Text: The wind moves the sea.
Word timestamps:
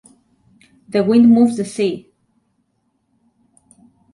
The 0.89 1.03
wind 1.03 1.29
moves 1.29 1.57
the 1.57 1.63
sea. 1.63 2.11